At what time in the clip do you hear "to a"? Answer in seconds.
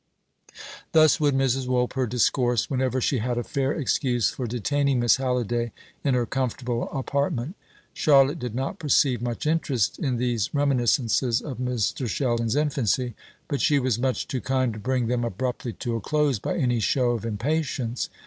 15.73-16.01